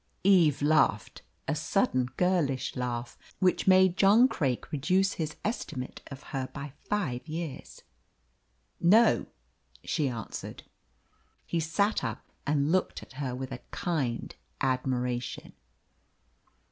[0.23, 6.45] Eve laughed, a sudden girlish laugh, which made John Craik reduce his estimate of her
[6.45, 7.83] age by five years.
[8.79, 9.27] "No,"
[9.83, 10.63] she answered.
[11.45, 15.53] He sat up and looked at her with a kind admiration.